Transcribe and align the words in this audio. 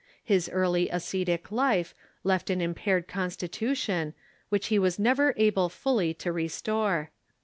His 0.23 0.49
early 0.49 0.89
ascetic 0.89 1.51
life 1.51 1.93
left 2.23 2.49
an 2.49 2.59
impaired 2.59 3.07
constitution, 3.07 4.15
which 4.49 4.65
he 4.69 4.79
was 4.79 4.97
never 4.97 5.35
able 5.37 5.69
fully 5.69 6.11
to 6.15 6.31
re 6.31 6.47
store. 6.47 7.11